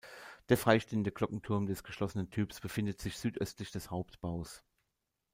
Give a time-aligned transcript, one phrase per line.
[0.49, 4.63] Der freistehende Glockenturm des geschlossenen Typs befindet sich südöstlich des Hauptbaus.